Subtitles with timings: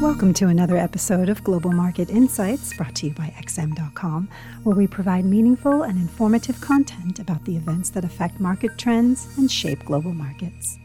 [0.00, 4.30] Welcome to another episode of Global Market Insights brought to you by XM.com,
[4.62, 9.52] where we provide meaningful and informative content about the events that affect market trends and
[9.52, 10.78] shape global markets.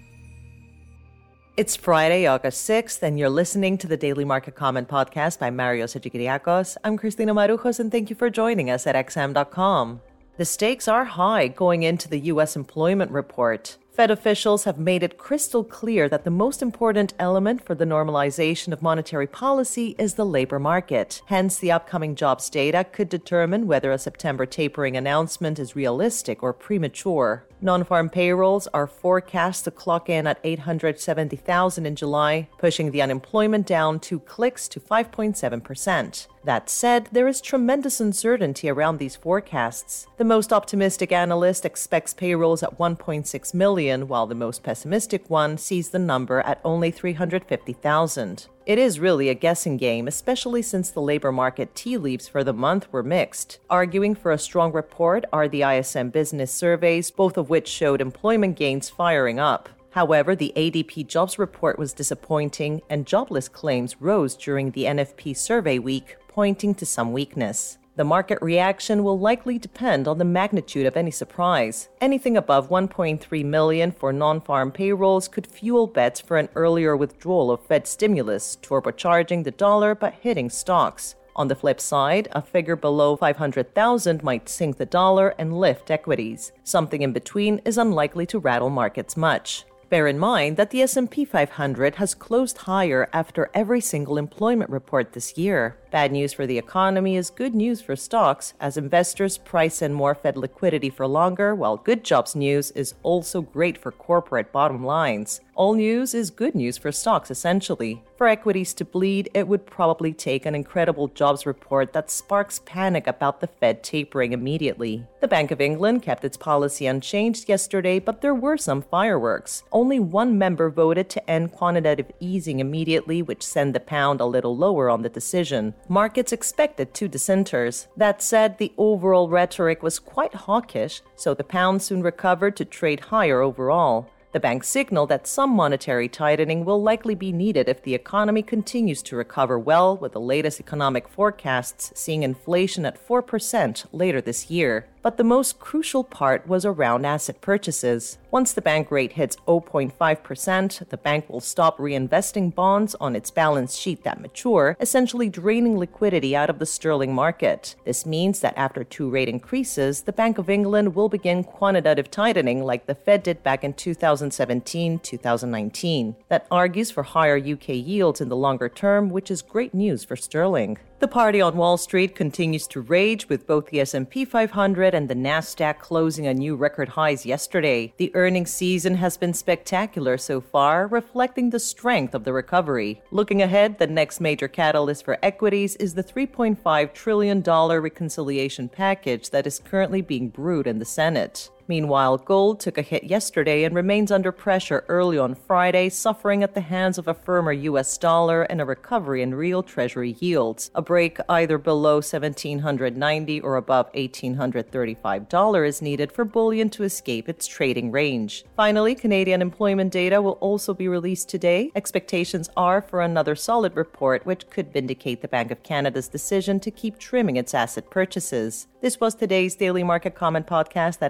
[1.56, 5.86] It's Friday, August 6th, and you're listening to the Daily Market Comment podcast by Mario
[5.86, 6.76] Hadjikyriacos.
[6.84, 10.02] I'm Christina Marujos, and thank you for joining us at XM.com.
[10.36, 12.58] The stakes are high going into the U.S.
[12.58, 13.78] employment report.
[13.96, 18.74] Fed officials have made it crystal clear that the most important element for the normalization
[18.74, 21.22] of monetary policy is the labor market.
[21.28, 26.52] Hence, the upcoming jobs data could determine whether a September tapering announcement is realistic or
[26.52, 27.48] premature.
[27.62, 33.66] Non farm payrolls are forecast to clock in at 870,000 in July, pushing the unemployment
[33.66, 36.28] down two clicks to 5.7%.
[36.44, 40.06] That said, there is tremendous uncertainty around these forecasts.
[40.18, 45.90] The most optimistic analyst expects payrolls at 1.6 million, while the most pessimistic one sees
[45.90, 48.48] the number at only 350,000.
[48.66, 52.54] It is really a guessing game, especially since the labor market tea leaves for the
[52.54, 53.60] month were mixed.
[53.70, 58.56] Arguing for a strong report are the ISM business surveys, both of which showed employment
[58.56, 59.70] gains firing up.
[59.92, 65.80] However, the ADP jobs report was disappointing, and jobless claims rose during the NFP survey
[65.80, 67.78] week, pointing to some weakness.
[67.98, 71.88] The market reaction will likely depend on the magnitude of any surprise.
[72.02, 77.66] Anything above 1.3 million for non-farm payrolls could fuel bets for an earlier withdrawal of
[77.66, 81.16] Fed stimulus, turbocharging the dollar but hitting stocks.
[81.38, 86.52] On the flip side, a figure below 500,000 might sink the dollar and lift equities.
[86.66, 89.64] Something in between is unlikely to rattle markets much.
[89.88, 95.14] Bear in mind that the S&P 500 has closed higher after every single employment report
[95.14, 95.78] this year.
[95.96, 100.14] Bad news for the economy is good news for stocks as investors price in more
[100.14, 105.40] Fed liquidity for longer, while good jobs news is also great for corporate bottom lines.
[105.56, 108.04] All news is good news for stocks, essentially.
[108.18, 113.08] For equities to bleed, it would probably take an incredible jobs report that sparks panic
[113.08, 115.06] about the Fed tapering immediately.
[115.22, 119.64] The Bank of England kept its policy unchanged yesterday, but there were some fireworks.
[119.72, 124.58] Only one member voted to end quantitative easing immediately, which sent the pound a little
[124.58, 127.88] lower on the decision markets expected two dissenters.
[127.96, 133.00] That said, the overall rhetoric was quite hawkish, so the pound soon recovered to trade
[133.00, 134.10] higher overall.
[134.36, 139.02] The bank signaled that some monetary tightening will likely be needed if the economy continues
[139.04, 144.88] to recover well, with the latest economic forecasts seeing inflation at 4% later this year.
[145.06, 148.18] But the most crucial part was around asset purchases.
[148.32, 153.78] Once the bank rate hits 0.5%, the bank will stop reinvesting bonds on its balance
[153.78, 157.76] sheet that mature, essentially draining liquidity out of the sterling market.
[157.86, 162.64] This means that after two rate increases, the Bank of England will begin quantitative tightening
[162.64, 166.16] like the Fed did back in 2017 2019.
[166.30, 170.16] That argues for higher UK yields in the longer term, which is great news for
[170.16, 170.80] sterling.
[171.00, 175.14] The party on Wall Street continues to rage with both the S&P 500 and the
[175.14, 177.94] Nasdaq closing on new record highs yesterday.
[177.98, 183.02] The earnings season has been spectacular so far, reflecting the strength of the recovery.
[183.12, 189.32] Looking ahead, the next major catalyst for equities is the 3.5 trillion dollar reconciliation package
[189.32, 191.50] that is currently being brewed in the Senate.
[191.68, 196.54] Meanwhile, gold took a hit yesterday and remains under pressure early on Friday, suffering at
[196.54, 200.70] the hands of a firmer US dollar and a recovery in real treasury yields.
[200.76, 207.48] A break either below 1790 or above $1835 is needed for bullion to escape its
[207.48, 208.46] trading range.
[208.56, 211.72] Finally, Canadian employment data will also be released today.
[211.76, 216.70] Expectations are for another solid report which could vindicate the Bank of Canada's decision to
[216.70, 218.68] keep trimming its asset purchases.
[218.82, 221.10] This was today's Daily Market Comment podcast at